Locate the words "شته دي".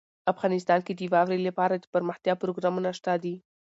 2.97-3.35